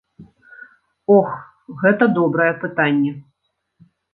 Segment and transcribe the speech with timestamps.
[1.17, 1.29] Ох,
[1.83, 3.11] гэта добрае пытанне.